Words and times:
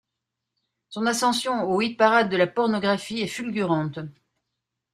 Son 0.89 1.05
ascension 1.05 1.61
au 1.69 1.79
hit-parade 1.79 2.27
de 2.31 2.35
la 2.35 2.47
pornographie 2.47 3.21
est 3.21 3.27
fulgurante. 3.27 3.99